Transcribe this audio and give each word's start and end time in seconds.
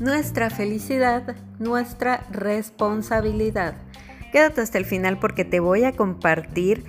Nuestra 0.00 0.48
felicidad, 0.50 1.36
nuestra 1.58 2.24
responsabilidad. 2.30 3.74
Quédate 4.32 4.60
hasta 4.60 4.78
el 4.78 4.84
final 4.84 5.18
porque 5.18 5.44
te 5.44 5.60
voy 5.60 5.84
a 5.84 5.92
compartir 5.92 6.84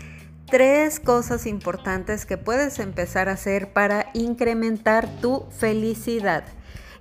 tres 0.45 0.99
cosas 0.99 1.45
importantes 1.45 2.25
que 2.25 2.37
puedes 2.37 2.79
empezar 2.79 3.29
a 3.29 3.33
hacer 3.33 3.73
para 3.73 4.07
incrementar 4.13 5.07
tu 5.21 5.45
felicidad. 5.51 6.43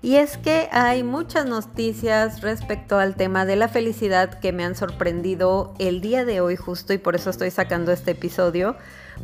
Y 0.00 0.16
es 0.16 0.36
que 0.38 0.68
hay 0.70 1.02
muchas 1.02 1.46
noticias 1.46 2.40
respecto 2.40 2.98
al 2.98 3.16
tema 3.16 3.44
de 3.46 3.56
la 3.56 3.68
felicidad 3.68 4.38
que 4.38 4.52
me 4.52 4.64
han 4.64 4.76
sorprendido 4.76 5.74
el 5.78 6.00
día 6.00 6.24
de 6.24 6.40
hoy 6.40 6.56
justo 6.56 6.92
y 6.92 6.98
por 6.98 7.16
eso 7.16 7.30
estoy 7.30 7.50
sacando 7.50 7.90
este 7.90 8.12
episodio, 8.12 8.76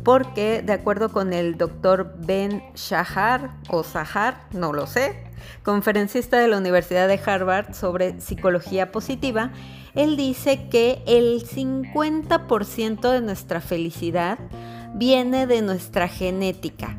porque 0.03 0.61
de 0.61 0.73
acuerdo 0.73 1.09
con 1.11 1.33
el 1.33 1.57
doctor 1.57 2.15
Ben 2.19 2.63
Shahar 2.75 3.51
o 3.69 3.83
Sahar, 3.83 4.47
no 4.51 4.73
lo 4.73 4.87
sé, 4.87 5.15
conferencista 5.63 6.37
de 6.37 6.47
la 6.47 6.57
Universidad 6.57 7.07
de 7.07 7.19
Harvard 7.25 7.73
sobre 7.73 8.19
psicología 8.21 8.91
positiva, 8.91 9.51
él 9.95 10.17
dice 10.17 10.67
que 10.69 11.01
el 11.07 11.47
50% 11.47 13.11
de 13.11 13.21
nuestra 13.21 13.61
felicidad 13.61 14.37
viene 14.93 15.47
de 15.47 15.61
nuestra 15.61 16.07
genética. 16.07 16.97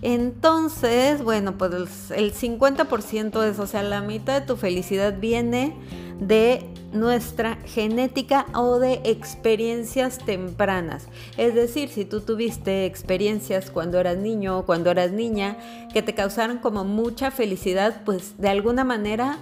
Entonces, 0.00 1.22
bueno, 1.22 1.58
pues 1.58 2.10
el 2.10 2.32
50% 2.32 3.44
es, 3.44 3.58
o 3.58 3.66
sea, 3.66 3.82
la 3.82 4.00
mitad 4.00 4.40
de 4.40 4.46
tu 4.46 4.56
felicidad 4.56 5.18
viene 5.18 5.76
de 6.20 6.64
nuestra 6.92 7.56
genética 7.66 8.46
o 8.54 8.78
de 8.78 9.00
experiencias 9.04 10.18
tempranas. 10.18 11.06
Es 11.36 11.54
decir, 11.54 11.90
si 11.90 12.04
tú 12.04 12.20
tuviste 12.20 12.86
experiencias 12.86 13.70
cuando 13.70 13.98
eras 13.98 14.16
niño 14.16 14.58
o 14.58 14.66
cuando 14.66 14.90
eras 14.90 15.12
niña 15.12 15.56
que 15.92 16.02
te 16.02 16.14
causaron 16.14 16.58
como 16.58 16.84
mucha 16.84 17.30
felicidad, 17.30 18.02
pues 18.04 18.38
de 18.38 18.48
alguna 18.48 18.84
manera 18.84 19.38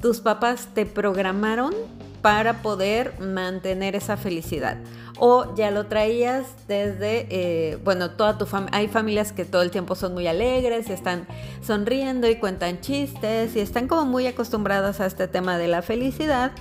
tus 0.00 0.20
papás 0.20 0.68
te 0.74 0.86
programaron 0.86 1.74
para 2.22 2.62
poder 2.62 3.18
mantener 3.20 3.96
esa 3.96 4.16
felicidad. 4.16 4.78
O 5.18 5.54
ya 5.56 5.70
lo 5.70 5.86
traías 5.86 6.46
desde, 6.68 7.26
eh, 7.30 7.78
bueno, 7.84 8.10
toda 8.10 8.38
tu 8.38 8.46
familia, 8.46 8.78
hay 8.78 8.88
familias 8.88 9.32
que 9.32 9.44
todo 9.44 9.62
el 9.62 9.70
tiempo 9.70 9.94
son 9.94 10.14
muy 10.14 10.26
alegres 10.26 10.88
y 10.88 10.92
están 10.92 11.26
sonriendo 11.60 12.28
y 12.28 12.36
cuentan 12.36 12.80
chistes 12.80 13.56
y 13.56 13.60
están 13.60 13.88
como 13.88 14.04
muy 14.04 14.26
acostumbradas 14.26 15.00
a 15.00 15.06
este 15.06 15.26
tema 15.26 15.58
de 15.58 15.68
la 15.68 15.82
felicidad. 15.82 16.52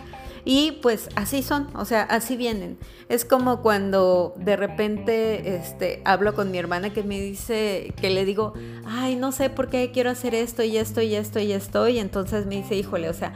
Y 0.49 0.79
pues 0.81 1.09
así 1.15 1.43
son, 1.43 1.67
o 1.75 1.83
sea, 1.83 2.03
así 2.03 2.37
vienen. 2.37 2.77
Es 3.09 3.25
como 3.25 3.61
cuando 3.61 4.33
de 4.37 4.55
repente 4.55 5.57
este, 5.57 6.01
hablo 6.05 6.35
con 6.35 6.51
mi 6.51 6.57
hermana 6.57 6.93
que 6.93 7.03
me 7.03 7.19
dice, 7.19 7.93
que 7.99 8.09
le 8.09 8.23
digo, 8.23 8.53
ay, 8.85 9.17
no 9.17 9.33
sé 9.33 9.49
por 9.49 9.67
qué 9.67 9.91
quiero 9.91 10.09
hacer 10.09 10.33
esto 10.33 10.63
y 10.63 10.77
esto 10.77 11.01
y 11.01 11.15
esto 11.15 11.41
y 11.41 11.51
esto. 11.51 11.89
Y 11.89 11.99
entonces 11.99 12.45
me 12.45 12.55
dice, 12.55 12.75
híjole, 12.75 13.09
o 13.09 13.13
sea, 13.13 13.33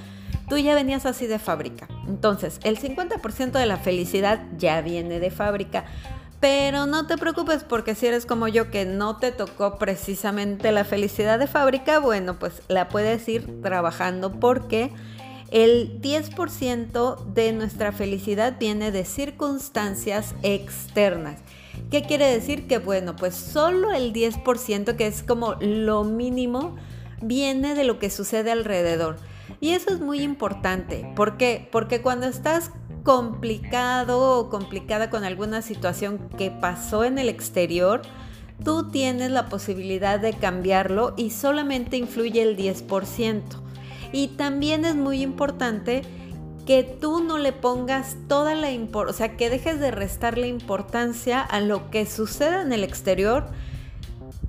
tú 0.51 0.57
ya 0.57 0.75
venías 0.75 1.05
así 1.05 1.27
de 1.27 1.39
fábrica. 1.39 1.87
Entonces, 2.09 2.59
el 2.63 2.77
50% 2.77 3.51
de 3.51 3.65
la 3.65 3.77
felicidad 3.77 4.41
ya 4.57 4.81
viene 4.81 5.21
de 5.21 5.31
fábrica. 5.31 5.85
Pero 6.41 6.87
no 6.87 7.07
te 7.07 7.17
preocupes 7.17 7.63
porque 7.63 7.95
si 7.95 8.07
eres 8.07 8.25
como 8.25 8.49
yo 8.49 8.69
que 8.69 8.83
no 8.83 9.15
te 9.15 9.31
tocó 9.31 9.77
precisamente 9.77 10.73
la 10.73 10.83
felicidad 10.83 11.39
de 11.39 11.47
fábrica, 11.47 11.99
bueno, 11.99 12.37
pues 12.37 12.63
la 12.67 12.89
puedes 12.89 13.29
ir 13.29 13.61
trabajando 13.61 14.41
porque 14.41 14.91
el 15.51 16.01
10% 16.01 17.23
de 17.27 17.53
nuestra 17.53 17.93
felicidad 17.93 18.57
viene 18.59 18.91
de 18.91 19.05
circunstancias 19.05 20.35
externas. 20.43 21.39
¿Qué 21.89 22.01
quiere 22.01 22.25
decir? 22.25 22.67
Que 22.67 22.77
bueno, 22.77 23.15
pues 23.15 23.35
solo 23.35 23.93
el 23.93 24.11
10%, 24.11 24.97
que 24.97 25.07
es 25.07 25.23
como 25.23 25.55
lo 25.61 26.03
mínimo, 26.03 26.75
viene 27.21 27.73
de 27.73 27.85
lo 27.85 27.99
que 27.99 28.09
sucede 28.09 28.51
alrededor. 28.51 29.30
Y 29.59 29.71
eso 29.71 29.91
es 29.91 29.99
muy 29.99 30.21
importante. 30.21 31.11
¿Por 31.15 31.37
qué? 31.37 31.67
Porque 31.71 32.01
cuando 32.01 32.27
estás 32.27 32.71
complicado 33.03 34.39
o 34.39 34.49
complicada 34.49 35.09
con 35.09 35.23
alguna 35.23 35.61
situación 35.61 36.29
que 36.37 36.51
pasó 36.51 37.03
en 37.03 37.17
el 37.17 37.29
exterior, 37.29 38.01
tú 38.63 38.89
tienes 38.89 39.31
la 39.31 39.49
posibilidad 39.49 40.19
de 40.19 40.33
cambiarlo 40.33 41.13
y 41.17 41.31
solamente 41.31 41.97
influye 41.97 42.41
el 42.41 42.57
10%. 42.57 43.41
Y 44.11 44.29
también 44.29 44.85
es 44.85 44.95
muy 44.95 45.21
importante 45.21 46.03
que 46.65 46.83
tú 46.83 47.23
no 47.23 47.37
le 47.37 47.53
pongas 47.53 48.17
toda 48.27 48.55
la 48.55 48.71
importancia, 48.71 49.15
o 49.15 49.17
sea, 49.17 49.37
que 49.37 49.49
dejes 49.49 49.79
de 49.79 49.91
restar 49.91 50.37
la 50.37 50.47
importancia 50.47 51.41
a 51.41 51.59
lo 51.59 51.89
que 51.89 52.05
suceda 52.05 52.61
en 52.61 52.71
el 52.71 52.83
exterior, 52.83 53.47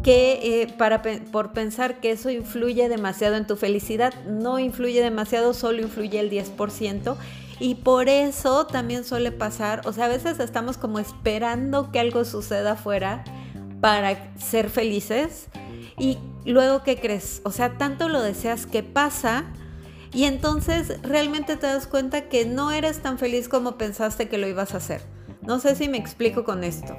que 0.03 0.63
eh, 0.63 0.75
para, 0.77 1.03
por 1.03 1.53
pensar 1.53 2.01
que 2.01 2.11
eso 2.11 2.31
influye 2.31 2.89
demasiado 2.89 3.37
en 3.37 3.47
tu 3.47 3.57
felicidad, 3.57 4.13
no 4.25 4.59
influye 4.59 5.01
demasiado, 5.03 5.55
solo 5.55 5.83
influye 5.83 6.19
el 6.19 6.31
10%. 6.31 7.17
Y 7.61 7.77
por 7.77 8.09
eso 8.09 8.67
también 8.67 9.05
suele 9.05 9.31
pasar, 9.31 9.83
o 9.85 9.93
sea, 9.93 10.07
a 10.07 10.09
veces 10.09 10.41
estamos 10.41 10.79
como 10.79 10.99
esperando 10.99 11.93
que 11.93 12.01
algo 12.01 12.25
suceda 12.25 12.73
afuera 12.73 13.23
para 13.81 14.35
ser 14.37 14.69
felices. 14.69 15.47
Y 15.99 16.19
luego, 16.45 16.83
¿qué 16.83 16.99
crees? 16.99 17.41
O 17.45 17.53
sea, 17.53 17.79
tanto 17.79 18.09
lo 18.09 18.21
deseas 18.21 18.67
que 18.67 18.83
pasa 18.83 19.45
y 20.13 20.25
entonces 20.25 21.01
realmente 21.03 21.57
te 21.57 21.67
das 21.67 21.87
cuenta 21.87 22.29
que 22.29 22.45
no 22.45 22.73
eres 22.73 23.01
tan 23.01 23.19
feliz 23.19 23.49
como 23.49 23.79
pensaste 23.79 24.29
que 24.29 24.39
lo 24.39 24.49
ibas 24.49 24.75
a 24.75 24.79
hacer. 24.79 25.03
No 25.43 25.59
sé 25.59 25.77
si 25.77 25.89
me 25.89 25.99
explico 25.99 26.45
con 26.45 26.65
esto. 26.65 26.97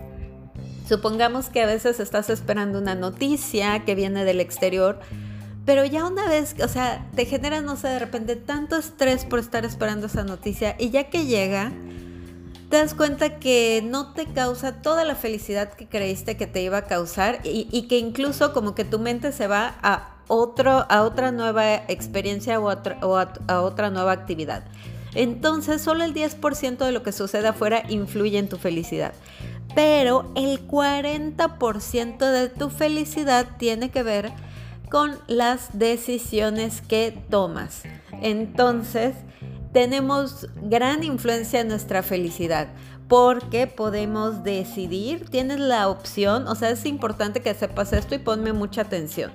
Supongamos 0.88 1.48
que 1.50 1.62
a 1.62 1.66
veces 1.66 2.00
estás 2.00 2.30
esperando 2.30 2.80
una 2.80 2.96
noticia 2.96 3.86
que 3.86 3.96
viene 3.96 4.26
del 4.26 4.42
exterior, 4.42 5.00
pero 5.66 5.86
ya 5.86 6.06
una 6.06 6.28
vez, 6.28 6.56
o 6.62 6.68
sea, 6.68 7.08
te 7.16 7.26
genera, 7.26 7.62
no 7.62 7.78
sé, 7.78 7.88
de 7.88 8.00
repente 8.00 8.36
tanto 8.36 8.76
estrés 8.76 9.24
por 9.24 9.40
estar 9.40 9.64
esperando 9.64 10.08
esa 10.08 10.26
noticia 10.26 10.76
y 10.78 10.90
ya 10.90 11.06
que 11.06 11.26
llega, 11.26 11.72
te 12.70 12.78
das 12.78 12.94
cuenta 12.94 13.40
que 13.40 13.82
no 13.86 14.14
te 14.14 14.26
causa 14.26 14.82
toda 14.82 15.06
la 15.06 15.16
felicidad 15.16 15.72
que 15.72 15.88
creíste 15.88 16.36
que 16.36 16.48
te 16.48 16.62
iba 16.62 16.80
a 16.80 16.86
causar 16.86 17.40
y, 17.44 17.88
que 17.88 17.98
incluso 17.98 18.52
como 18.52 18.76
que 18.76 18.84
tu 18.84 19.00
mente 19.00 19.32
se 19.32 19.48
va 19.48 19.76
a, 19.82 20.18
otro, 20.28 20.86
a 20.90 21.04
otra 21.04 21.32
nueva 21.32 21.76
experiencia 21.76 22.60
o, 22.60 22.66
o 22.66 23.18
a 23.18 23.62
otra 23.62 23.90
nueva 23.90 24.12
actividad. 24.12 24.66
Entonces, 25.16 25.82
solo 25.82 26.04
el 26.04 26.14
10% 26.14 26.78
de 26.78 26.92
lo 26.92 27.04
que 27.04 27.12
sucede 27.12 27.48
afuera 27.48 27.84
influye 27.88 28.40
en 28.40 28.50
tu 28.50 28.58
felicidad 28.58 29.14
pero 29.76 30.32
el 30.36 30.68
40% 30.68 32.18
de 32.32 32.50
tu 32.50 32.70
felicidad 32.70 33.48
tiene 33.58 33.90
que 33.90 34.04
ver 34.04 34.32
con 34.90 35.18
las 35.28 35.78
decisiones 35.78 36.82
que 36.82 37.18
tomas. 37.30 37.84
Entonces, 38.22 39.16
tenemos 39.72 40.48
gran 40.62 41.04
influencia 41.04 41.62
en 41.62 41.68
nuestra 41.68 42.04
felicidad 42.04 42.68
porque 43.08 43.68
podemos 43.68 44.44
decidir, 44.44 45.30
tienes 45.30 45.60
la 45.60 45.90
opción, 45.90 46.48
o 46.48 46.56
sea, 46.56 46.70
es 46.70 46.86
importante 46.86 47.42
que 47.42 47.54
sepas 47.54 47.94
esto 47.94 48.16
y 48.16 48.20
ponme 48.20 48.54
mucha 48.54 48.82
atención. 48.82 49.32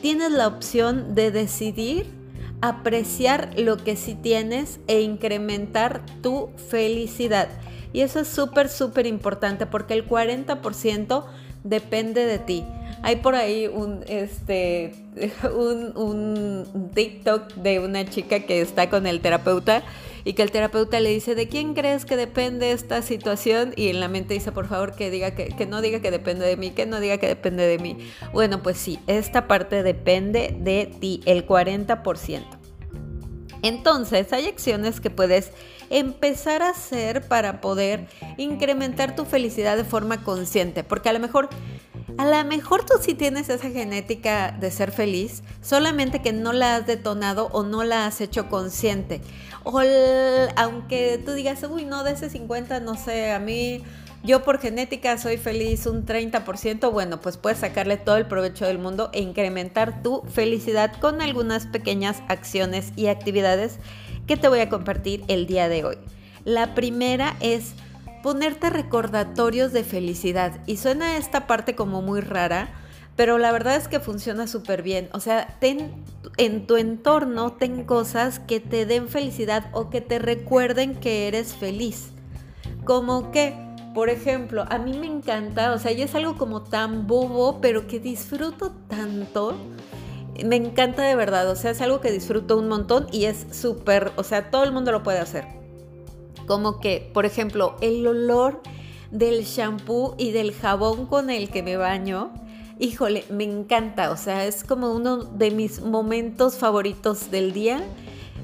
Tienes 0.00 0.32
la 0.32 0.48
opción 0.48 1.14
de 1.14 1.30
decidir 1.30 2.21
apreciar 2.62 3.50
lo 3.58 3.76
que 3.76 3.96
sí 3.96 4.14
tienes 4.14 4.80
e 4.86 5.02
incrementar 5.02 6.00
tu 6.22 6.50
felicidad. 6.70 7.48
Y 7.92 8.00
eso 8.00 8.20
es 8.20 8.28
súper, 8.28 8.68
súper 8.70 9.06
importante 9.06 9.66
porque 9.66 9.94
el 9.94 10.08
40% 10.08 11.24
depende 11.64 12.24
de 12.24 12.38
ti. 12.38 12.64
Hay 13.02 13.16
por 13.16 13.34
ahí 13.34 13.66
un, 13.66 14.04
este, 14.06 14.94
un, 15.56 15.96
un, 15.96 16.90
TikTok 16.94 17.54
de 17.54 17.80
una 17.80 18.04
chica 18.04 18.40
que 18.40 18.60
está 18.60 18.88
con 18.88 19.06
el 19.06 19.20
terapeuta 19.20 19.82
y 20.24 20.34
que 20.34 20.42
el 20.42 20.52
terapeuta 20.52 21.00
le 21.00 21.10
dice, 21.10 21.34
¿de 21.34 21.48
quién 21.48 21.74
crees 21.74 22.04
que 22.04 22.16
depende 22.16 22.70
esta 22.70 23.02
situación? 23.02 23.72
Y 23.76 23.88
en 23.88 23.98
la 23.98 24.08
mente 24.08 24.34
dice, 24.34 24.52
por 24.52 24.68
favor, 24.68 24.94
que, 24.94 25.10
diga 25.10 25.32
que, 25.32 25.48
que 25.48 25.66
no 25.66 25.82
diga 25.82 26.00
que 26.00 26.12
depende 26.12 26.46
de 26.46 26.56
mí, 26.56 26.70
que 26.70 26.86
no 26.86 27.00
diga 27.00 27.18
que 27.18 27.26
depende 27.26 27.66
de 27.66 27.78
mí. 27.78 27.98
Bueno, 28.32 28.62
pues 28.62 28.78
sí, 28.78 29.00
esta 29.08 29.48
parte 29.48 29.82
depende 29.82 30.56
de 30.60 30.86
ti, 30.86 31.20
el 31.26 31.46
40%. 31.46 32.42
Entonces, 33.62 34.32
hay 34.32 34.46
acciones 34.46 35.00
que 35.00 35.10
puedes 35.10 35.52
empezar 35.88 36.62
a 36.62 36.70
hacer 36.70 37.22
para 37.28 37.60
poder 37.60 38.08
incrementar 38.38 39.14
tu 39.14 39.24
felicidad 39.24 39.76
de 39.76 39.84
forma 39.84 40.24
consciente, 40.24 40.84
porque 40.84 41.08
a 41.08 41.12
lo 41.12 41.20
mejor 41.20 41.48
a 42.18 42.24
lo 42.24 42.44
mejor 42.48 42.84
tú 42.84 42.94
sí 43.00 43.14
tienes 43.14 43.48
esa 43.48 43.70
genética 43.70 44.52
de 44.52 44.70
ser 44.70 44.92
feliz, 44.92 45.42
solamente 45.60 46.22
que 46.22 46.32
no 46.32 46.52
la 46.52 46.76
has 46.76 46.86
detonado 46.86 47.48
o 47.52 47.62
no 47.62 47.84
la 47.84 48.06
has 48.06 48.20
hecho 48.20 48.48
consciente. 48.48 49.20
O 49.64 49.80
aunque 50.56 51.22
tú 51.24 51.32
digas, 51.32 51.64
uy, 51.68 51.84
no, 51.84 52.04
de 52.04 52.12
ese 52.12 52.30
50, 52.30 52.80
no 52.80 52.96
sé, 52.96 53.32
a 53.32 53.38
mí 53.38 53.82
yo 54.24 54.44
por 54.44 54.60
genética 54.60 55.18
soy 55.18 55.36
feliz 55.36 55.86
un 55.86 56.06
30%, 56.06 56.92
bueno, 56.92 57.20
pues 57.20 57.36
puedes 57.36 57.58
sacarle 57.58 57.96
todo 57.96 58.16
el 58.16 58.26
provecho 58.26 58.66
del 58.66 58.78
mundo 58.78 59.10
e 59.12 59.20
incrementar 59.20 60.02
tu 60.02 60.22
felicidad 60.32 60.92
con 61.00 61.20
algunas 61.20 61.66
pequeñas 61.66 62.22
acciones 62.28 62.92
y 62.94 63.08
actividades 63.08 63.78
que 64.26 64.36
te 64.36 64.48
voy 64.48 64.60
a 64.60 64.68
compartir 64.68 65.24
el 65.26 65.46
día 65.46 65.68
de 65.68 65.84
hoy. 65.84 65.98
La 66.44 66.74
primera 66.74 67.36
es 67.40 67.74
ponerte 68.22 68.70
recordatorios 68.70 69.72
de 69.72 69.84
felicidad. 69.84 70.60
Y 70.66 70.76
suena 70.76 71.16
esta 71.16 71.46
parte 71.46 71.74
como 71.74 72.02
muy 72.02 72.20
rara, 72.20 72.70
pero 73.16 73.38
la 73.38 73.52
verdad 73.52 73.76
es 73.76 73.88
que 73.88 74.00
funciona 74.00 74.46
súper 74.46 74.82
bien. 74.82 75.08
O 75.12 75.20
sea, 75.20 75.56
ten 75.60 76.04
en 76.38 76.66
tu 76.66 76.76
entorno, 76.76 77.52
ten 77.52 77.84
cosas 77.84 78.38
que 78.38 78.60
te 78.60 78.86
den 78.86 79.08
felicidad 79.08 79.66
o 79.72 79.90
que 79.90 80.00
te 80.00 80.18
recuerden 80.18 80.94
que 80.94 81.28
eres 81.28 81.54
feliz. 81.54 82.10
Como 82.84 83.30
que, 83.30 83.54
por 83.94 84.08
ejemplo, 84.08 84.64
a 84.68 84.78
mí 84.78 84.98
me 84.98 85.06
encanta, 85.06 85.72
o 85.72 85.78
sea, 85.78 85.92
y 85.92 86.02
es 86.02 86.14
algo 86.14 86.36
como 86.36 86.62
tan 86.62 87.06
bobo, 87.06 87.60
pero 87.60 87.86
que 87.86 88.00
disfruto 88.00 88.72
tanto. 88.88 89.56
Me 90.44 90.56
encanta 90.56 91.02
de 91.02 91.14
verdad, 91.14 91.50
o 91.50 91.56
sea, 91.56 91.72
es 91.72 91.82
algo 91.82 92.00
que 92.00 92.10
disfruto 92.10 92.56
un 92.56 92.68
montón 92.68 93.06
y 93.12 93.26
es 93.26 93.46
súper, 93.50 94.12
o 94.16 94.24
sea, 94.24 94.50
todo 94.50 94.64
el 94.64 94.72
mundo 94.72 94.90
lo 94.90 95.02
puede 95.02 95.18
hacer. 95.18 95.61
Como 96.46 96.80
que, 96.80 97.10
por 97.12 97.26
ejemplo, 97.26 97.76
el 97.80 98.06
olor 98.06 98.60
del 99.10 99.44
shampoo 99.44 100.14
y 100.18 100.32
del 100.32 100.52
jabón 100.52 101.06
con 101.06 101.30
el 101.30 101.50
que 101.50 101.62
me 101.62 101.76
baño, 101.76 102.32
híjole, 102.78 103.24
me 103.30 103.44
encanta, 103.44 104.10
o 104.10 104.16
sea, 104.16 104.46
es 104.46 104.64
como 104.64 104.92
uno 104.92 105.18
de 105.18 105.50
mis 105.50 105.80
momentos 105.80 106.56
favoritos 106.56 107.30
del 107.30 107.52
día, 107.52 107.80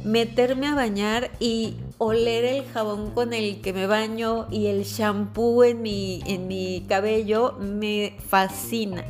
meterme 0.04 0.68
a 0.68 0.74
bañar 0.74 1.30
y 1.40 1.76
oler 1.98 2.44
el 2.44 2.64
jabón 2.66 3.10
con 3.10 3.32
el 3.32 3.60
que 3.60 3.72
me 3.72 3.86
baño 3.86 4.46
y 4.50 4.66
el 4.66 4.84
shampoo 4.84 5.64
en 5.64 5.82
mi, 5.82 6.22
en 6.26 6.46
mi 6.46 6.84
cabello 6.88 7.56
me 7.58 8.16
fascina. 8.28 9.04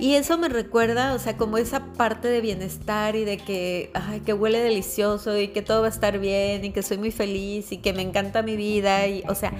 Y 0.00 0.14
eso 0.14 0.38
me 0.38 0.48
recuerda, 0.48 1.12
o 1.12 1.18
sea, 1.18 1.36
como 1.36 1.58
esa 1.58 1.92
parte 1.92 2.28
de 2.28 2.40
bienestar 2.40 3.16
y 3.16 3.24
de 3.26 3.36
que, 3.36 3.90
ay, 3.92 4.20
que 4.20 4.32
huele 4.32 4.58
delicioso 4.60 5.38
y 5.38 5.48
que 5.48 5.60
todo 5.60 5.82
va 5.82 5.88
a 5.88 5.90
estar 5.90 6.18
bien 6.18 6.64
y 6.64 6.70
que 6.72 6.82
soy 6.82 6.96
muy 6.96 7.10
feliz 7.10 7.70
y 7.70 7.76
que 7.76 7.92
me 7.92 8.00
encanta 8.00 8.40
mi 8.42 8.56
vida 8.56 9.06
y, 9.06 9.22
o 9.28 9.34
sea, 9.34 9.52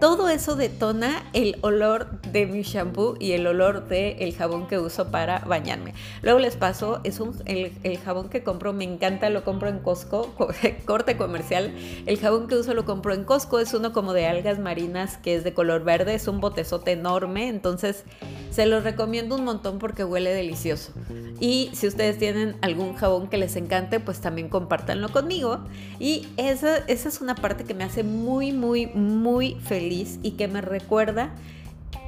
todo 0.00 0.30
eso 0.30 0.56
detona 0.56 1.22
el 1.34 1.58
olor 1.60 2.22
de 2.22 2.46
mi 2.46 2.62
shampoo 2.62 3.16
y 3.20 3.32
el 3.32 3.46
olor 3.46 3.86
del 3.86 4.16
el 4.18 4.34
jabón 4.34 4.66
que 4.66 4.78
uso 4.78 5.10
para 5.10 5.40
bañarme. 5.40 5.92
Luego 6.22 6.38
les 6.38 6.56
paso, 6.56 7.00
es 7.04 7.20
un, 7.20 7.36
el, 7.44 7.72
el, 7.82 7.98
jabón 7.98 8.30
que 8.30 8.42
compro, 8.42 8.72
me 8.72 8.84
encanta, 8.84 9.28
lo 9.28 9.44
compro 9.44 9.68
en 9.68 9.80
Costco, 9.80 10.34
corte 10.86 11.18
comercial. 11.18 11.74
El 12.06 12.18
jabón 12.18 12.48
que 12.48 12.54
uso 12.54 12.72
lo 12.72 12.86
compro 12.86 13.12
en 13.12 13.24
Costco, 13.24 13.60
es 13.60 13.74
uno 13.74 13.92
como 13.92 14.14
de 14.14 14.26
algas 14.26 14.58
marinas 14.58 15.18
que 15.18 15.34
es 15.34 15.44
de 15.44 15.52
color 15.52 15.84
verde, 15.84 16.14
es 16.14 16.26
un 16.28 16.40
botezote 16.40 16.92
enorme, 16.92 17.48
entonces 17.48 18.04
se 18.50 18.64
los 18.64 18.82
recomiendo 18.84 19.36
un 19.36 19.44
montón 19.44 19.78
porque 19.78 20.04
huele 20.04 20.32
delicioso. 20.32 20.92
Y 21.40 21.70
si 21.74 21.86
ustedes 21.86 22.18
tienen 22.18 22.56
algún 22.62 22.94
jabón 22.94 23.28
que 23.28 23.36
les 23.36 23.54
encante, 23.56 24.00
pues 24.00 24.20
también 24.20 24.48
compártanlo 24.48 25.10
conmigo. 25.10 25.60
Y 25.98 26.26
esa, 26.36 26.78
esa 26.78 27.08
es 27.08 27.20
una 27.20 27.34
parte 27.34 27.64
que 27.64 27.74
me 27.74 27.84
hace 27.84 28.02
muy, 28.02 28.52
muy, 28.52 28.86
muy 28.86 29.56
feliz 29.60 29.89
y 29.90 30.32
que 30.32 30.48
me 30.48 30.60
recuerda 30.60 31.34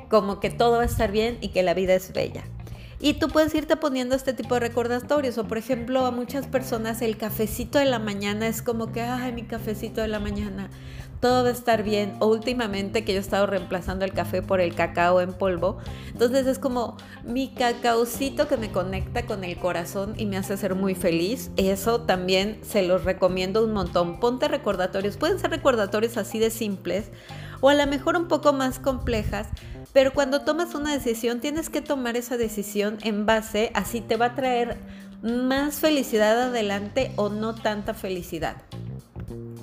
como 0.09 0.41
que 0.41 0.51
todo 0.51 0.77
va 0.77 0.83
a 0.83 0.87
estar 0.87 1.11
bien 1.11 1.39
y 1.41 1.49
que 1.49 1.63
la 1.63 1.75
vida 1.75 1.95
es 1.95 2.13
bella. 2.13 2.45
Y 3.01 3.15
tú 3.15 3.27
puedes 3.27 3.53
irte 3.55 3.77
poniendo 3.77 4.15
este 4.15 4.33
tipo 4.33 4.55
de 4.55 4.61
recordatorios. 4.61 5.37
O 5.37 5.45
por 5.45 5.59
ejemplo, 5.59 6.07
a 6.07 6.13
muchas 6.13 6.47
personas 6.47 7.03
el 7.03 7.17
cafecito 7.17 7.81
de 7.81 7.87
la 7.87 7.99
mañana 7.99 8.47
es 8.47 8.63
como 8.63 8.93
que, 8.93 9.01
ay, 9.01 9.33
mi 9.33 9.43
cafecito 9.43 10.01
de 10.01 10.09
la 10.09 10.21
mañana 10.21 10.71
todo 11.19 11.45
va 11.45 11.49
a 11.49 11.53
estar 11.53 11.83
bien. 11.83 12.15
O 12.21 12.27
últimamente 12.27 13.05
que 13.05 13.13
yo 13.13 13.19
he 13.19 13.21
estado 13.21 13.47
reemplazando 13.47 14.05
el 14.05 14.13
café 14.13 14.43
por 14.43 14.61
el 14.61 14.75
cacao 14.75 15.21
en 15.21 15.33
polvo. 15.33 15.79
Entonces 16.13 16.47
es 16.47 16.61
como 16.61 16.97
mi 17.25 17.49
cacaocito 17.49 18.47
que 18.47 18.57
me 18.57 18.71
conecta 18.71 19.27
con 19.27 19.43
el 19.43 19.57
corazón 19.57 20.15
y 20.17 20.27
me 20.27 20.37
hace 20.37 20.57
ser 20.57 20.77
muy 20.77 20.95
feliz. 20.95 21.51
Eso 21.57 22.03
también 22.03 22.61
se 22.63 22.83
los 22.83 23.05
recomiendo 23.05 23.65
un 23.65 23.73
montón. 23.73 24.21
Ponte 24.21 24.47
recordatorios. 24.47 25.17
Pueden 25.17 25.41
ser 25.41 25.51
recordatorios 25.51 26.17
así 26.17 26.39
de 26.39 26.51
simples 26.51 27.11
o 27.63 27.71
a 27.71 27.75
lo 27.75 27.87
mejor 27.87 28.17
un 28.17 28.29
poco 28.29 28.53
más 28.53 28.79
complejas. 28.79 29.49
Pero 29.95 30.13
cuando 30.13 30.43
tomas 30.43 30.75
una 30.75 30.93
decisión, 30.93 31.41
tienes 31.41 31.71
que 31.71 31.81
tomar 31.81 32.19
esa 32.19 32.37
decisión 32.37 32.99
en 33.03 33.25
base 33.25 33.71
a 33.75 33.87
si 33.87 34.03
te 34.03 34.17
va 34.17 34.27
a 34.27 34.35
traer 34.35 34.77
más 35.23 35.77
felicidad 35.77 36.41
adelante 36.43 37.13
o 37.17 37.31
no 37.31 37.55
tanta 37.55 37.95
felicidad. 37.95 38.57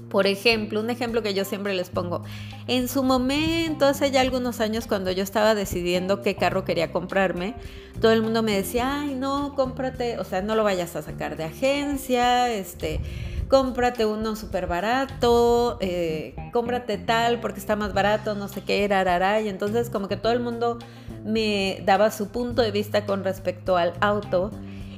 Por 0.09 0.25
ejemplo, 0.25 0.79
un 0.79 0.89
ejemplo 0.89 1.21
que 1.21 1.35
yo 1.35 1.45
siempre 1.45 1.75
les 1.75 1.89
pongo, 1.89 2.23
en 2.67 2.87
su 2.87 3.03
momento, 3.03 3.85
hace 3.85 4.09
ya 4.09 4.21
algunos 4.21 4.59
años 4.59 4.87
cuando 4.87 5.11
yo 5.11 5.21
estaba 5.21 5.53
decidiendo 5.53 6.23
qué 6.23 6.35
carro 6.35 6.65
quería 6.65 6.91
comprarme, 6.91 7.53
todo 8.01 8.11
el 8.11 8.23
mundo 8.23 8.41
me 8.41 8.55
decía, 8.55 9.01
ay, 9.01 9.13
no, 9.13 9.53
cómprate, 9.55 10.17
o 10.17 10.23
sea, 10.23 10.41
no 10.41 10.55
lo 10.55 10.63
vayas 10.63 10.95
a 10.95 11.03
sacar 11.03 11.37
de 11.37 11.43
agencia, 11.43 12.51
este, 12.51 13.01
cómprate 13.49 14.05
uno 14.05 14.35
súper 14.35 14.67
barato, 14.67 15.77
eh, 15.81 16.35
cómprate 16.53 16.99
tal 16.99 17.41
porque 17.41 17.59
está 17.59 17.75
más 17.75 17.93
barato, 17.93 18.35
no 18.35 18.47
sé 18.47 18.61
qué, 18.61 18.83
era, 18.85 19.41
y 19.41 19.49
entonces 19.49 19.89
como 19.89 20.07
que 20.07 20.15
todo 20.15 20.31
el 20.31 20.39
mundo 20.39 20.77
me 21.25 21.81
daba 21.83 22.11
su 22.11 22.29
punto 22.29 22.61
de 22.61 22.71
vista 22.71 23.05
con 23.05 23.23
respecto 23.23 23.75
al 23.75 23.93
auto. 23.99 24.51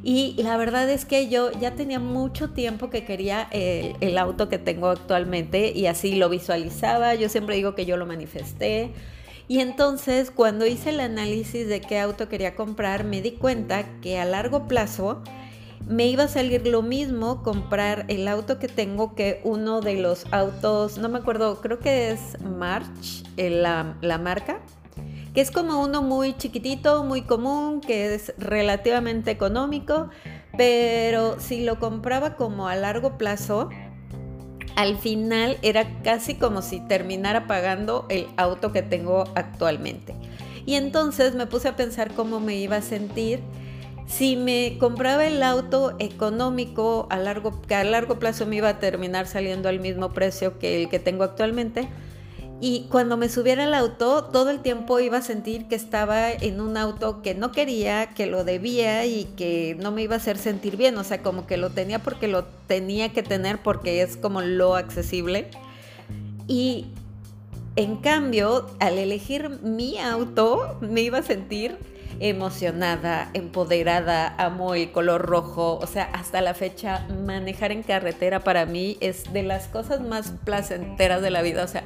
Y 0.03 0.35
la 0.41 0.57
verdad 0.57 0.89
es 0.89 1.05
que 1.05 1.29
yo 1.29 1.51
ya 1.51 1.75
tenía 1.75 1.99
mucho 1.99 2.49
tiempo 2.49 2.89
que 2.89 3.05
quería 3.05 3.47
el, 3.51 4.17
auto 4.17 4.49
que 4.49 4.57
tengo 4.57 4.87
actualmente 4.87 5.71
y 5.75 5.85
así 5.85 6.15
lo 6.15 6.27
visualizaba. 6.27 7.13
Yo 7.13 7.29
siempre 7.29 7.55
digo 7.55 7.75
que 7.75 7.85
yo 7.85 7.97
lo 7.97 8.07
manifesté. 8.07 8.91
Y 9.47 9.59
entonces 9.59 10.31
cuando 10.31 10.65
hice 10.65 10.89
el 10.89 11.01
análisis 11.01 11.67
de 11.67 11.81
qué 11.81 11.99
auto 11.99 12.29
quería 12.29 12.55
comprar, 12.55 13.03
me 13.03 13.21
di 13.21 13.33
cuenta 13.33 13.85
que 14.01 14.17
a 14.17 14.25
largo 14.25 14.67
plazo 14.67 15.21
me 15.87 16.07
iba 16.07 16.23
a 16.23 16.27
salir 16.27 16.67
lo 16.67 16.81
mismo 16.81 17.43
comprar 17.43 18.05
el 18.07 18.27
auto 18.27 18.59
que 18.59 18.67
tengo 18.67 19.15
que 19.15 19.41
uno 19.43 19.81
de 19.81 19.95
los 19.95 20.25
autos, 20.31 20.97
no 20.97 21.09
me 21.09 21.19
acuerdo, 21.19 21.61
creo 21.61 21.79
que 21.79 22.11
es 22.11 22.39
March, 22.41 23.23
eh, 23.37 23.49
la, 23.49 23.97
la 24.01 24.17
marca 24.17 24.61
que 25.33 25.41
es 25.41 25.51
como 25.51 25.81
uno 25.81 26.01
muy 26.01 26.35
chiquitito, 26.35 27.03
muy 27.03 27.21
común, 27.21 27.79
que 27.79 28.13
es 28.13 28.33
relativamente 28.37 29.31
económico, 29.31 30.09
pero 30.57 31.39
si 31.39 31.63
lo 31.63 31.79
compraba 31.79 32.35
como 32.35 32.67
a 32.67 32.75
largo 32.75 33.17
plazo, 33.17 33.69
al 34.75 34.97
final 34.97 35.57
era 35.61 36.01
casi 36.03 36.35
como 36.35 36.61
si 36.61 36.79
terminara 36.81 37.47
pagando 37.47 38.05
el 38.09 38.27
auto 38.35 38.71
que 38.71 38.81
tengo 38.81 39.23
actualmente. 39.35 40.15
Y 40.65 40.75
entonces 40.75 41.33
me 41.33 41.47
puse 41.47 41.69
a 41.69 41.75
pensar 41.75 42.13
cómo 42.13 42.39
me 42.39 42.55
iba 42.57 42.77
a 42.77 42.81
sentir 42.81 43.39
si 44.11 44.35
me 44.35 44.77
compraba 44.77 45.25
el 45.25 45.41
auto 45.41 45.95
económico 45.99 47.07
a 47.09 47.17
largo, 47.17 47.61
que 47.61 47.75
a 47.75 47.83
largo 47.83 48.19
plazo 48.19 48.45
me 48.45 48.57
iba 48.57 48.69
a 48.69 48.79
terminar 48.79 49.25
saliendo 49.25 49.69
al 49.69 49.79
mismo 49.79 50.11
precio 50.11 50.59
que 50.59 50.83
el 50.83 50.89
que 50.89 50.99
tengo 50.99 51.23
actualmente 51.23 51.87
y 52.63 52.85
cuando 52.91 53.17
me 53.17 53.27
subiera 53.27 53.63
al 53.63 53.73
auto, 53.73 54.25
todo 54.25 54.51
el 54.51 54.59
tiempo 54.59 54.99
iba 54.99 55.17
a 55.17 55.21
sentir 55.23 55.67
que 55.67 55.73
estaba 55.73 56.31
en 56.31 56.61
un 56.61 56.77
auto 56.77 57.23
que 57.23 57.33
no 57.33 57.51
quería, 57.51 58.11
que 58.13 58.27
lo 58.27 58.43
debía 58.43 59.03
y 59.07 59.25
que 59.35 59.75
no 59.79 59.91
me 59.91 60.03
iba 60.03 60.13
a 60.13 60.17
hacer 60.17 60.37
sentir 60.37 60.77
bien. 60.77 60.95
O 60.99 61.03
sea, 61.03 61.23
como 61.23 61.47
que 61.47 61.57
lo 61.57 61.71
tenía 61.71 61.97
porque 61.97 62.27
lo 62.27 62.45
tenía 62.67 63.09
que 63.13 63.23
tener 63.23 63.63
porque 63.63 64.03
es 64.03 64.15
como 64.15 64.41
lo 64.41 64.75
accesible. 64.75 65.49
Y 66.47 66.85
en 67.75 67.97
cambio, 67.97 68.67
al 68.79 68.97
elegir 68.97 69.49
mi 69.61 69.97
auto, 69.97 70.77
me 70.81 71.01
iba 71.01 71.19
a 71.19 71.23
sentir 71.23 71.77
emocionada, 72.19 73.31
empoderada, 73.33 74.35
amo 74.37 74.75
el 74.75 74.91
color 74.91 75.21
rojo, 75.23 75.79
o 75.81 75.87
sea, 75.87 76.03
hasta 76.13 76.41
la 76.41 76.53
fecha 76.53 77.07
manejar 77.25 77.71
en 77.71 77.81
carretera 77.81 78.41
para 78.41 78.65
mí 78.65 78.97
es 78.99 79.33
de 79.33 79.41
las 79.41 79.67
cosas 79.67 80.01
más 80.01 80.33
placenteras 80.45 81.21
de 81.21 81.31
la 81.31 81.41
vida, 81.41 81.63
o 81.63 81.67
sea, 81.67 81.83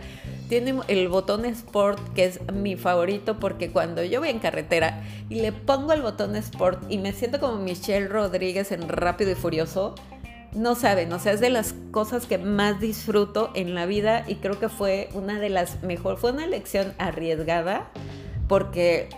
tiene 0.50 0.76
el 0.90 1.08
botón 1.08 1.46
Sport, 1.46 2.14
que 2.14 2.26
es 2.26 2.40
mi 2.52 2.76
favorito, 2.76 3.40
porque 3.40 3.72
cuando 3.72 4.04
yo 4.04 4.20
voy 4.20 4.30
en 4.30 4.40
carretera 4.40 5.04
y 5.30 5.36
le 5.36 5.52
pongo 5.52 5.94
el 5.94 6.02
botón 6.02 6.36
Sport 6.36 6.84
y 6.90 6.98
me 6.98 7.14
siento 7.14 7.40
como 7.40 7.58
Michelle 7.58 8.08
Rodríguez 8.08 8.72
en 8.72 8.90
Rápido 8.90 9.32
y 9.32 9.36
Furioso, 9.36 9.96
no 10.56 10.76
saben, 10.76 11.12
o 11.12 11.20
sea, 11.20 11.34
es 11.34 11.42
de 11.42 11.50
las 11.50 11.76
cosas 11.92 12.26
que 12.26 12.38
más 12.38 12.80
disfruto 12.80 13.52
en 13.56 13.76
la 13.76 13.86
vida 13.86 14.24
y 14.28 14.36
creo 14.36 14.60
que 14.60 14.70
fue 14.70 15.10
una 15.14 15.40
de 15.40 15.50
las 15.50 15.84
mejores, 15.84 16.20
fue 16.20 16.32
una 16.32 16.46
elección 16.46 16.94
arriesgada, 16.98 17.90
porque 18.48 19.10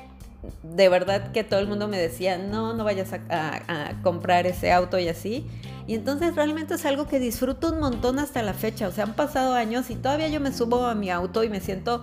de 0.63 0.89
verdad 0.89 1.31
que 1.31 1.43
todo 1.43 1.59
el 1.59 1.67
mundo 1.67 1.87
me 1.87 1.97
decía, 1.97 2.37
no, 2.37 2.73
no 2.73 2.83
vayas 2.83 3.13
a, 3.13 3.19
a 3.29 4.01
comprar 4.01 4.47
ese 4.47 4.71
auto 4.71 4.97
y 4.97 5.07
así. 5.07 5.45
Y 5.87 5.95
entonces 5.95 6.35
realmente 6.35 6.73
es 6.73 6.85
algo 6.85 7.07
que 7.07 7.19
disfruto 7.19 7.71
un 7.71 7.79
montón 7.79 8.19
hasta 8.19 8.41
la 8.41 8.53
fecha. 8.53 8.87
O 8.87 8.91
sea, 8.91 9.05
han 9.05 9.15
pasado 9.15 9.53
años 9.53 9.89
y 9.89 9.95
todavía 9.95 10.27
yo 10.27 10.41
me 10.41 10.51
subo 10.51 10.85
a 10.85 10.95
mi 10.95 11.09
auto 11.09 11.43
y 11.43 11.49
me 11.49 11.61
siento 11.61 12.01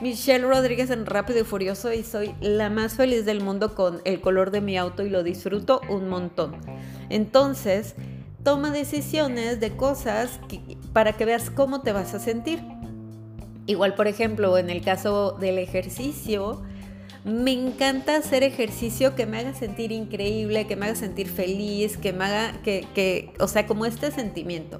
Michelle 0.00 0.44
Rodríguez 0.44 0.90
en 0.90 1.06
Rápido 1.06 1.40
y 1.40 1.44
Furioso 1.44 1.92
y 1.92 2.02
soy 2.02 2.34
la 2.40 2.70
más 2.70 2.94
feliz 2.94 3.24
del 3.24 3.42
mundo 3.42 3.74
con 3.74 4.00
el 4.04 4.20
color 4.20 4.50
de 4.50 4.60
mi 4.60 4.76
auto 4.76 5.04
y 5.04 5.10
lo 5.10 5.22
disfruto 5.22 5.80
un 5.88 6.08
montón. 6.08 6.56
Entonces, 7.10 7.94
toma 8.44 8.70
decisiones 8.70 9.58
de 9.58 9.74
cosas 9.76 10.38
para 10.92 11.14
que 11.14 11.24
veas 11.24 11.50
cómo 11.50 11.80
te 11.80 11.92
vas 11.92 12.14
a 12.14 12.20
sentir. 12.20 12.62
Igual, 13.66 13.94
por 13.94 14.06
ejemplo, 14.06 14.58
en 14.58 14.70
el 14.70 14.82
caso 14.82 15.32
del 15.32 15.58
ejercicio, 15.58 16.62
me 17.24 17.52
encanta 17.52 18.16
hacer 18.16 18.42
ejercicio 18.42 19.14
que 19.16 19.24
me 19.24 19.38
haga 19.38 19.54
sentir 19.54 19.90
increíble, 19.90 20.66
que 20.66 20.76
me 20.76 20.84
haga 20.86 20.94
sentir 20.94 21.28
feliz, 21.28 21.96
que 21.96 22.12
me 22.12 22.24
haga, 22.24 22.60
que, 22.62 22.86
que, 22.94 23.32
o 23.40 23.48
sea, 23.48 23.66
como 23.66 23.86
este 23.86 24.10
sentimiento. 24.10 24.78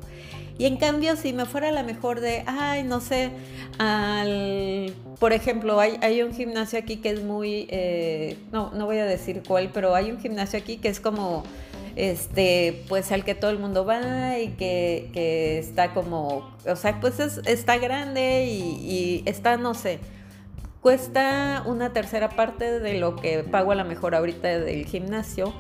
Y 0.57 0.67
en 0.67 0.77
cambio, 0.77 1.17
si 1.17 1.33
me 1.33 1.47
fuera 1.47 1.73
la 1.73 1.83
mejor 1.83 2.21
de, 2.21 2.45
ay, 2.47 2.85
no 2.85 3.01
sé, 3.01 3.31
al, 3.79 4.95
por 5.19 5.33
ejemplo, 5.33 5.81
hay, 5.81 6.23
un 6.23 6.33
gimnasio 6.33 6.79
aquí 6.79 6.99
que 6.99 7.11
es 7.11 7.25
muy, 7.25 7.67
eh, 7.71 8.37
no, 8.53 8.71
no 8.73 8.87
voy 8.87 8.99
a 8.99 9.05
decir 9.05 9.43
cuál, 9.47 9.71
pero 9.73 9.95
hay 9.97 10.13
un 10.13 10.21
gimnasio 10.21 10.59
aquí 10.59 10.77
que 10.77 10.89
es 10.89 11.01
como, 11.01 11.43
este, 11.97 12.85
pues 12.89 13.13
al 13.13 13.25
que 13.25 13.35
todo 13.35 13.51
el 13.51 13.59
mundo 13.59 13.85
va 13.85 14.39
y 14.39 14.49
que, 14.49 15.11
que 15.13 15.59
está 15.59 15.95
como, 15.95 16.55
o 16.67 16.77
sea, 16.77 17.01
pues 17.01 17.21
está 17.21 17.79
grande 17.79 18.47
y, 18.47 18.61
y 18.61 19.23
está, 19.27 19.57
no 19.57 19.75
sé, 19.75 19.99
cuesta 20.81 21.63
una 21.67 21.93
tercera 21.93 22.29
parte 22.29 22.79
de 22.79 22.99
lo 22.99 23.17
que 23.17 23.39
pago 23.43 23.73
a 23.73 23.75
la 23.75 23.85
mejor 23.85 24.15
ahorita 24.15 24.59
del 24.59 24.85
gimnasio 24.85 25.55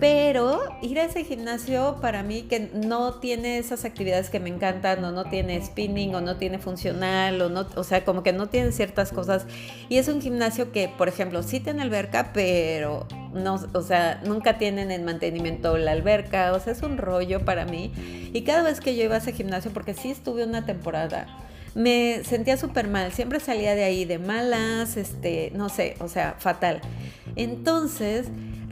pero 0.00 0.60
ir 0.80 1.00
a 1.00 1.04
ese 1.04 1.24
gimnasio 1.24 1.96
para 2.00 2.22
mí 2.22 2.42
que 2.42 2.70
no 2.72 3.14
tiene 3.14 3.58
esas 3.58 3.84
actividades 3.84 4.30
que 4.30 4.38
me 4.38 4.48
encantan, 4.48 5.04
o 5.04 5.10
no 5.10 5.24
tiene 5.24 5.60
spinning, 5.64 6.14
o 6.14 6.20
no 6.20 6.36
tiene 6.36 6.58
funcional, 6.58 7.40
o 7.42 7.48
no, 7.48 7.66
o 7.74 7.82
sea, 7.82 8.04
como 8.04 8.22
que 8.22 8.32
no 8.32 8.48
tiene 8.48 8.70
ciertas 8.70 9.10
cosas. 9.10 9.46
Y 9.88 9.98
es 9.98 10.06
un 10.08 10.20
gimnasio 10.20 10.70
que, 10.70 10.88
por 10.88 11.08
ejemplo, 11.08 11.42
sí 11.42 11.58
tiene 11.58 11.82
alberca, 11.82 12.30
pero 12.32 13.08
no, 13.32 13.60
o 13.74 13.82
sea, 13.82 14.20
nunca 14.24 14.56
tienen 14.56 14.92
en 14.92 15.04
mantenimiento 15.04 15.76
la 15.78 15.92
alberca, 15.92 16.52
o 16.52 16.60
sea, 16.60 16.72
es 16.72 16.82
un 16.82 16.96
rollo 16.96 17.44
para 17.44 17.64
mí. 17.64 17.92
Y 18.32 18.42
cada 18.42 18.62
vez 18.62 18.80
que 18.80 18.94
yo 18.94 19.02
iba 19.02 19.16
a 19.16 19.18
ese 19.18 19.32
gimnasio, 19.32 19.72
porque 19.72 19.94
sí 19.94 20.10
estuve 20.12 20.44
una 20.44 20.64
temporada, 20.64 21.26
me 21.74 22.22
sentía 22.24 22.56
súper 22.56 22.88
mal, 22.88 23.12
siempre 23.12 23.40
salía 23.40 23.74
de 23.74 23.84
ahí 23.84 24.04
de 24.04 24.18
malas, 24.18 24.96
este, 24.96 25.50
no 25.54 25.68
sé, 25.68 25.96
o 26.00 26.08
sea, 26.08 26.36
fatal. 26.38 26.80
Entonces, 27.36 28.26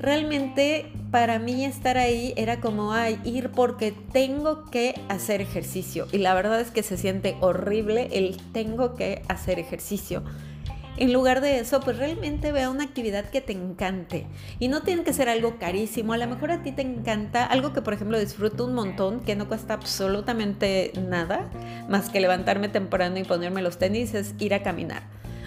realmente 0.06 0.86
para 1.10 1.40
mí 1.40 1.64
estar 1.64 1.98
ahí 1.98 2.32
era 2.36 2.60
como, 2.60 2.92
ay, 2.92 3.18
ir 3.24 3.50
porque 3.50 3.92
tengo 4.12 4.64
que 4.70 4.94
hacer 5.08 5.40
ejercicio. 5.40 6.06
Y 6.12 6.18
la 6.18 6.32
verdad 6.32 6.60
es 6.60 6.70
que 6.70 6.84
se 6.84 6.96
siente 6.96 7.36
horrible 7.40 8.08
el 8.12 8.36
tengo 8.52 8.94
que 8.94 9.22
hacer 9.28 9.58
ejercicio. 9.58 10.22
En 10.96 11.12
lugar 11.12 11.40
de 11.40 11.58
eso, 11.58 11.80
pues 11.80 11.98
realmente 11.98 12.52
vea 12.52 12.70
una 12.70 12.84
actividad 12.84 13.28
que 13.30 13.40
te 13.40 13.52
encante. 13.52 14.28
Y 14.60 14.68
no 14.68 14.82
tiene 14.82 15.02
que 15.02 15.12
ser 15.12 15.28
algo 15.28 15.58
carísimo. 15.58 16.12
A 16.12 16.18
lo 16.18 16.26
mejor 16.28 16.52
a 16.52 16.62
ti 16.62 16.70
te 16.70 16.82
encanta 16.82 17.44
algo 17.44 17.72
que, 17.72 17.82
por 17.82 17.92
ejemplo, 17.92 18.18
disfruto 18.18 18.64
un 18.64 18.74
montón, 18.74 19.20
que 19.20 19.34
no 19.34 19.48
cuesta 19.48 19.74
absolutamente 19.74 20.92
nada, 21.08 21.50
más 21.88 22.10
que 22.10 22.20
levantarme 22.20 22.68
temprano 22.68 23.18
y 23.18 23.24
ponerme 23.24 23.60
los 23.60 23.76
tenis, 23.76 24.14
es 24.14 24.36
ir 24.38 24.54
a 24.54 24.62
caminar. 24.62 25.02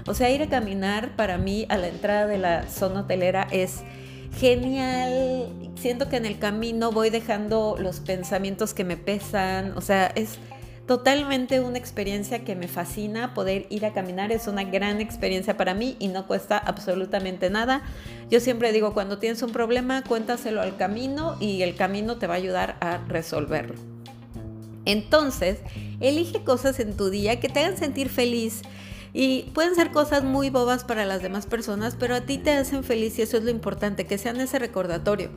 O 0.05 0.13
sea, 0.13 0.29
ir 0.29 0.43
a 0.43 0.49
caminar 0.49 1.15
para 1.15 1.37
mí 1.37 1.65
a 1.69 1.77
la 1.77 1.87
entrada 1.87 2.27
de 2.27 2.37
la 2.37 2.67
zona 2.67 3.01
hotelera 3.01 3.47
es 3.51 3.83
genial. 4.37 5.49
Siento 5.75 6.09
que 6.09 6.17
en 6.17 6.25
el 6.25 6.39
camino 6.39 6.91
voy 6.91 7.09
dejando 7.09 7.75
los 7.79 7.99
pensamientos 7.99 8.73
que 8.73 8.83
me 8.83 8.97
pesan. 8.97 9.77
O 9.77 9.81
sea, 9.81 10.07
es 10.07 10.37
totalmente 10.87 11.59
una 11.59 11.77
experiencia 11.77 12.43
que 12.43 12.55
me 12.55 12.67
fascina. 12.67 13.33
Poder 13.33 13.67
ir 13.69 13.85
a 13.85 13.93
caminar 13.93 14.31
es 14.31 14.47
una 14.47 14.63
gran 14.63 15.01
experiencia 15.01 15.55
para 15.55 15.73
mí 15.73 15.95
y 15.99 16.07
no 16.07 16.25
cuesta 16.27 16.57
absolutamente 16.57 17.49
nada. 17.49 17.83
Yo 18.29 18.39
siempre 18.39 18.71
digo, 18.71 18.93
cuando 18.93 19.19
tienes 19.19 19.41
un 19.43 19.51
problema, 19.51 20.03
cuéntaselo 20.03 20.61
al 20.61 20.77
camino 20.77 21.37
y 21.39 21.61
el 21.61 21.75
camino 21.75 22.17
te 22.17 22.27
va 22.27 22.33
a 22.33 22.37
ayudar 22.37 22.77
a 22.81 22.97
resolverlo. 23.07 23.75
Entonces, 24.85 25.59
elige 25.99 26.43
cosas 26.43 26.79
en 26.79 26.97
tu 26.97 27.11
día 27.11 27.39
que 27.39 27.49
te 27.49 27.59
hagan 27.59 27.77
sentir 27.77 28.09
feliz 28.09 28.63
y 29.13 29.43
pueden 29.53 29.75
ser 29.75 29.91
cosas 29.91 30.23
muy 30.23 30.49
bobas 30.49 30.83
para 30.83 31.05
las 31.05 31.21
demás 31.21 31.45
personas, 31.45 31.95
pero 31.99 32.15
a 32.15 32.21
ti 32.21 32.37
te 32.37 32.51
hacen 32.51 32.83
feliz 32.83 33.17
y 33.19 33.23
eso 33.23 33.37
es 33.37 33.43
lo 33.43 33.51
importante, 33.51 34.05
que 34.05 34.17
sean 34.17 34.39
ese 34.39 34.59
recordatorio. 34.59 35.29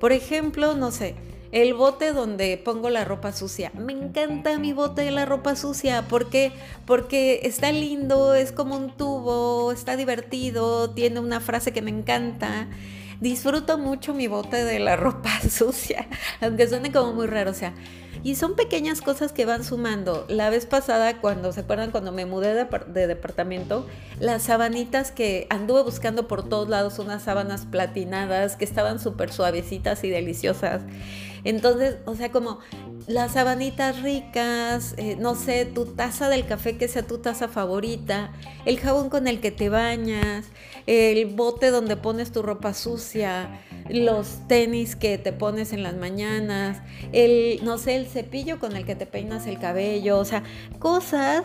Por 0.00 0.12
ejemplo, 0.12 0.74
no 0.74 0.90
sé, 0.90 1.16
el 1.50 1.74
bote 1.74 2.12
donde 2.12 2.56
pongo 2.62 2.90
la 2.90 3.04
ropa 3.04 3.32
sucia. 3.32 3.72
Me 3.74 3.92
encanta 3.92 4.58
mi 4.58 4.72
bote 4.72 5.02
de 5.02 5.10
la 5.10 5.24
ropa 5.24 5.56
sucia. 5.56 6.06
¿Por 6.08 6.28
qué? 6.28 6.52
Porque 6.86 7.40
está 7.44 7.72
lindo, 7.72 8.34
es 8.34 8.52
como 8.52 8.76
un 8.76 8.96
tubo, 8.96 9.72
está 9.72 9.96
divertido, 9.96 10.90
tiene 10.90 11.20
una 11.20 11.40
frase 11.40 11.72
que 11.72 11.82
me 11.82 11.90
encanta. 11.90 12.68
Disfruto 13.20 13.78
mucho 13.78 14.14
mi 14.14 14.28
bote 14.28 14.64
de 14.64 14.78
la 14.78 14.96
ropa 14.96 15.30
sucia, 15.50 16.06
aunque 16.40 16.68
suene 16.68 16.92
como 16.92 17.12
muy 17.12 17.26
raro. 17.26 17.50
O 17.50 17.54
sea, 17.54 17.74
y 18.22 18.34
son 18.34 18.54
pequeñas 18.54 19.00
cosas 19.00 19.32
que 19.32 19.44
van 19.44 19.64
sumando. 19.64 20.24
La 20.28 20.50
vez 20.50 20.66
pasada, 20.66 21.20
cuando 21.20 21.52
se 21.52 21.60
acuerdan, 21.60 21.90
cuando 21.90 22.12
me 22.12 22.26
mudé 22.26 22.54
de, 22.54 23.06
departamento, 23.06 23.86
las 24.20 24.44
sabanitas 24.44 25.10
que 25.10 25.46
anduve 25.50 25.82
buscando 25.82 26.28
por 26.28 26.48
todos 26.48 26.68
lados, 26.68 26.98
unas 26.98 27.22
sábanas 27.22 27.66
platinadas 27.66 28.56
que 28.56 28.64
estaban 28.64 28.98
súper 28.98 29.32
suavecitas 29.32 30.04
y 30.04 30.10
deliciosas. 30.10 30.82
Entonces, 31.48 31.96
o 32.04 32.14
sea, 32.14 32.30
como 32.30 32.58
las 33.06 33.32
sabanitas 33.32 34.02
ricas, 34.02 34.92
eh, 34.98 35.16
no 35.18 35.34
sé, 35.34 35.64
tu 35.64 35.86
taza 35.86 36.28
del 36.28 36.44
café 36.44 36.76
que 36.76 36.88
sea 36.88 37.06
tu 37.06 37.16
taza 37.18 37.48
favorita, 37.48 38.34
el 38.66 38.78
jabón 38.78 39.08
con 39.08 39.26
el 39.26 39.40
que 39.40 39.50
te 39.50 39.70
bañas, 39.70 40.44
el 40.86 41.24
bote 41.24 41.70
donde 41.70 41.96
pones 41.96 42.32
tu 42.32 42.42
ropa 42.42 42.74
sucia, 42.74 43.62
los 43.88 44.46
tenis 44.46 44.94
que 44.94 45.16
te 45.16 45.32
pones 45.32 45.72
en 45.72 45.82
las 45.82 45.96
mañanas, 45.96 46.82
el, 47.12 47.64
no 47.64 47.78
sé, 47.78 47.96
el 47.96 48.08
cepillo 48.08 48.58
con 48.58 48.76
el 48.76 48.84
que 48.84 48.94
te 48.94 49.06
peinas 49.06 49.46
el 49.46 49.58
cabello, 49.58 50.18
o 50.18 50.26
sea, 50.26 50.42
cosas 50.78 51.44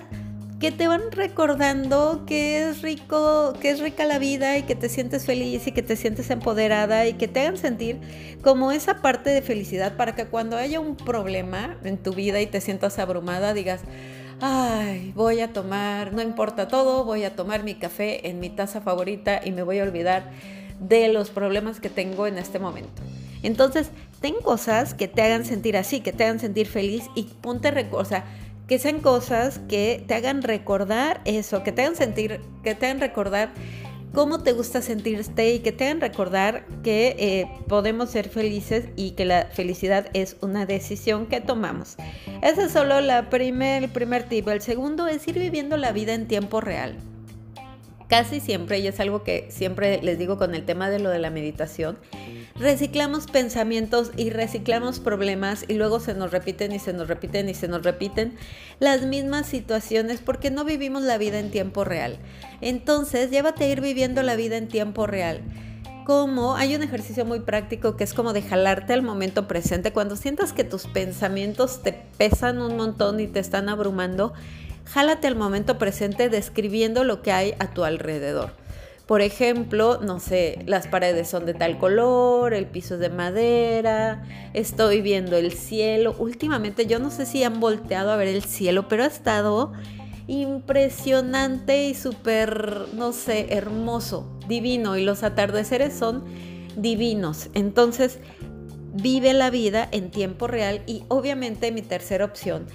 que 0.63 0.72
te 0.72 0.88
van 0.88 1.12
recordando 1.12 2.24
que 2.25 2.70
es 2.70 2.82
rico, 2.82 3.51
que 3.60 3.70
es 3.70 3.82
rica 3.82 4.05
la 4.05 4.17
vida 4.17 4.58
y 4.58 4.63
que 4.63 4.75
te 4.75 4.88
sientes 4.88 5.25
feliz 5.25 5.67
y 5.67 5.74
que 5.74 5.84
te 5.84 5.98
sientes 5.98 6.29
empoderada 6.29 7.05
y 7.05 7.15
que 7.15 7.27
te 7.27 7.41
hagan 7.41 7.58
sentir 7.58 8.00
como 8.41 8.72
esa 8.72 9.01
parte 9.01 9.32
de 9.32 9.41
felicidad 9.41 9.98
para 9.98 10.15
que 10.15 10.25
cuando 10.25 10.55
haya 10.55 10.79
un 10.79 10.96
problema 10.96 11.77
en 11.84 11.98
tu 11.98 12.13
vida 12.13 12.39
y 12.39 12.48
te 12.48 12.62
sientas 12.62 12.98
abrumada 12.98 13.53
digas, 13.53 13.82
ay, 14.39 15.12
voy 15.17 15.41
a 15.41 15.51
tomar, 15.51 16.13
no 16.13 16.22
importa 16.22 16.70
todo, 16.70 17.03
voy 17.03 17.25
a 17.25 17.36
tomar 17.36 17.63
mi 17.63 17.75
café 17.75 18.29
en 18.29 18.39
mi 18.39 18.50
taza 18.50 18.79
favorita 18.79 19.41
y 19.43 19.51
me 19.51 19.63
voy 19.63 19.79
a 19.79 19.84
olvidar 19.84 20.32
de 20.79 21.10
los 21.10 21.29
problemas 21.29 21.82
que 21.82 21.89
tengo 21.89 22.25
en 22.25 22.38
este 22.38 22.60
momento. 22.60 23.01
Entonces, 23.41 23.89
ten 24.22 24.36
cosas 24.41 24.93
que 24.93 25.10
te 25.10 25.24
hagan 25.24 25.43
sentir 25.43 25.75
así, 25.75 26.00
que 26.00 26.13
te 26.13 26.24
hagan 26.24 26.39
sentir 26.39 26.67
feliz 26.67 27.03
y 27.15 27.24
ponte, 27.41 27.89
o 27.91 28.05
que 28.74 28.80
sean 28.80 29.01
cosas 29.01 29.60
que 29.70 30.03
te 30.08 30.15
hagan 30.15 30.42
recordar 30.42 31.22
eso, 31.25 31.62
que 31.62 31.72
te 31.72 31.84
hagan 31.84 31.96
sentir, 31.96 32.42
que 32.63 32.74
te 32.74 32.88
hagan 32.88 33.00
recordar 33.00 33.51
cómo 34.15 34.42
te 34.42 34.51
gusta 34.51 34.82
sentirte 34.82 35.53
y 35.53 35.60
que 35.60 35.72
te 35.72 35.86
hagan 35.86 36.01
recordar 36.01 36.65
que 36.82 37.15
eh, 37.20 37.48
podemos 37.68 38.10
ser 38.10 38.30
felices 38.30 38.86
y 38.96 39.12
que 39.12 39.25
la 39.25 39.46
felicidad 39.46 40.08
es 40.13 40.38
una 40.42 40.65
decisión 40.65 41.27
que 41.27 41.39
tomamos. 41.39 41.98
Ese 42.42 42.63
es 42.63 42.72
solo 42.72 43.00
la 43.00 43.30
primer, 43.30 43.84
el 43.84 43.92
primer 43.92 44.24
tip. 44.24 44.48
El 44.48 44.62
segundo 44.62 45.08
es 45.08 45.27
ir 45.27 45.38
viviendo 45.38 45.77
la 45.77 45.92
vida 45.92 46.15
en 46.15 46.27
tiempo 46.27 46.60
real. 46.60 46.98
Casi 48.08 48.39
siempre, 48.39 48.80
y 48.80 48.88
es 48.88 49.00
algo 49.00 49.24
que 49.24 49.46
siempre 49.51 50.01
les 50.01 50.18
digo 50.18 50.39
con 50.39 50.56
el 50.56 50.65
tema 50.65 50.89
de 50.89 50.98
lo 50.98 51.12
de 51.12 51.20
la 51.20 51.30
meditación, 51.30 52.00
reciclamos 52.55 53.25
pensamientos 53.25 54.12
y 54.15 54.29
reciclamos 54.29 55.00
problemas 55.00 55.65
y 55.67 55.74
luego 55.74 56.00
se 56.00 56.13
nos 56.13 56.31
repiten 56.31 56.72
y 56.72 56.79
se 56.79 56.93
nos 56.93 57.07
repiten 57.07 57.50
y 57.50 57.53
se 57.53 57.67
nos 57.67 57.83
repiten 57.83 58.36
las 58.79 59.03
mismas 59.03 59.48
situaciones 59.48 60.19
porque 60.19 60.51
no 60.51 60.63
vivimos 60.63 61.03
la 61.03 61.17
vida 61.17 61.39
en 61.39 61.51
tiempo 61.51 61.83
real. 61.83 62.19
Entonces, 62.62 63.31
llévate 63.31 63.65
a 63.65 63.69
ir 63.69 63.81
viviendo 63.81 64.22
la 64.24 64.36
vida 64.36 64.57
en 64.57 64.67
tiempo 64.67 65.07
real. 65.07 65.41
Como 66.05 66.55
hay 66.55 66.75
un 66.75 66.83
ejercicio 66.83 67.25
muy 67.25 67.39
práctico 67.39 67.95
que 67.95 68.03
es 68.03 68.13
como 68.13 68.33
de 68.33 68.41
jalarte 68.41 68.93
al 68.93 69.03
momento 69.03 69.48
presente. 69.48 69.93
Cuando 69.93 70.17
sientas 70.17 70.51
que 70.51 70.65
tus 70.65 70.86
pensamientos 70.86 71.81
te 71.81 71.93
pesan 72.17 72.62
un 72.62 72.75
montón 72.75 73.22
y 73.22 73.27
te 73.27 73.39
están 73.39 73.69
abrumando, 73.69 74.33
jálate 74.86 75.27
al 75.27 75.36
momento 75.36 75.77
presente 75.77 76.29
describiendo 76.29 77.05
lo 77.05 77.22
que 77.22 77.31
hay 77.31 77.55
a 77.60 77.74
tu 77.74 77.86
alrededor. 77.86 78.62
Por 79.05 79.22
ejemplo, 79.22 80.00
no 80.01 80.22
sé, 80.22 80.60
las 80.65 80.88
paredes 80.88 81.27
son 81.29 81.45
de 81.45 81.53
tal 81.53 81.77
color, 81.77 82.53
el 82.53 82.67
piso 82.67 82.93
es 82.95 83.01
de 83.01 83.10
madera, 83.10 84.24
estoy 84.53 85.01
viendo 85.01 85.36
el 85.36 85.51
cielo. 85.51 86.15
Últimamente 86.19 86.86
yo 86.86 87.00
no 87.00 87.12
sé 87.12 87.25
si 87.25 87.43
han 87.43 87.60
volteado 87.60 88.12
a 88.12 88.15
ver 88.15 88.29
el 88.29 88.43
cielo, 88.43 88.88
pero 88.88 89.03
ha 89.03 89.07
estado 89.07 89.74
impresionante 90.27 91.83
y 91.86 91.95
súper, 91.95 92.88
no 92.93 93.12
sé, 93.12 93.48
hermoso, 93.50 94.39
divino. 94.48 94.95
Y 94.95 95.03
los 95.03 95.24
atardeceres 95.24 95.93
son 95.93 96.24
divinos. 96.77 97.50
Entonces, 97.53 98.19
vive 98.93 99.33
la 99.33 99.50
vida 99.50 99.88
en 99.91 100.12
tiempo 100.12 100.48
real 100.48 100.81
y 100.86 101.03
obviamente 101.10 101.74
mi 101.74 101.81
tercera 101.81 102.24
opción 102.24 102.67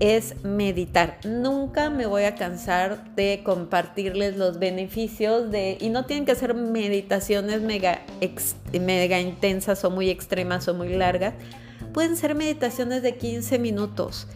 es 0.00 0.42
meditar. 0.44 1.18
Nunca 1.24 1.90
me 1.90 2.06
voy 2.06 2.24
a 2.24 2.34
cansar 2.34 3.14
de 3.14 3.42
compartirles 3.44 4.36
los 4.36 4.58
beneficios 4.58 5.50
de, 5.50 5.78
y 5.80 5.88
no 5.88 6.06
tienen 6.06 6.24
que 6.24 6.34
ser 6.34 6.54
meditaciones 6.54 7.60
mega, 7.60 8.02
mega 8.80 9.20
intensas 9.20 9.84
o 9.84 9.90
muy 9.90 10.10
extremas 10.10 10.68
o 10.68 10.74
muy 10.74 10.90
largas, 10.90 11.34
pueden 11.92 12.16
ser 12.16 12.34
meditaciones 12.34 13.02
de 13.02 13.16
15 13.16 13.58
minutos. 13.58 14.26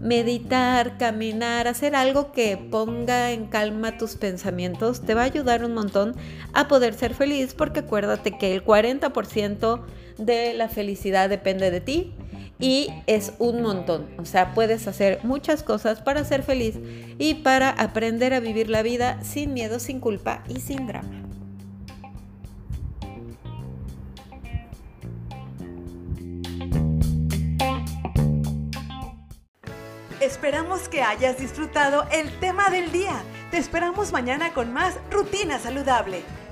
Meditar, 0.00 0.96
caminar, 0.96 1.66
hacer 1.66 1.96
algo 1.96 2.30
que 2.30 2.56
ponga 2.56 3.32
en 3.32 3.46
calma 3.46 3.98
tus 3.98 4.14
pensamientos 4.14 5.00
te 5.00 5.14
va 5.14 5.22
a 5.22 5.24
ayudar 5.24 5.64
un 5.64 5.74
montón 5.74 6.14
a 6.52 6.68
poder 6.68 6.94
ser 6.94 7.14
feliz 7.14 7.52
porque 7.54 7.80
acuérdate 7.80 8.38
que 8.38 8.54
el 8.54 8.64
40% 8.64 9.80
de 10.18 10.54
la 10.54 10.68
felicidad 10.68 11.28
depende 11.28 11.72
de 11.72 11.80
ti 11.80 12.14
y 12.58 12.90
es 13.06 13.32
un 13.38 13.62
montón. 13.62 14.08
O 14.18 14.24
sea, 14.24 14.54
puedes 14.54 14.86
hacer 14.88 15.20
muchas 15.22 15.62
cosas 15.62 16.00
para 16.00 16.24
ser 16.24 16.42
feliz 16.42 16.76
y 17.18 17.34
para 17.34 17.70
aprender 17.70 18.34
a 18.34 18.40
vivir 18.40 18.68
la 18.70 18.82
vida 18.82 19.22
sin 19.22 19.54
miedo, 19.54 19.78
sin 19.78 20.00
culpa 20.00 20.42
y 20.48 20.60
sin 20.60 20.86
drama. 20.86 21.24
Esperamos 30.20 30.88
que 30.88 31.02
hayas 31.02 31.38
disfrutado 31.38 32.04
el 32.12 32.30
tema 32.40 32.70
del 32.70 32.90
día. 32.90 33.22
Te 33.50 33.56
esperamos 33.56 34.12
mañana 34.12 34.52
con 34.52 34.72
más 34.72 34.98
Rutina 35.10 35.58
Saludable. 35.58 36.22